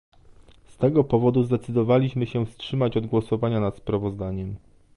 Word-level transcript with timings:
Z 0.67 0.77
tego 0.77 1.03
powodu 1.03 1.43
zdecydowaliśmy 1.43 2.27
się 2.27 2.45
wstrzymać 2.45 2.97
od 2.97 3.05
głosowania 3.07 3.59
nad 3.59 3.77
sprawozdaniem 3.77 4.55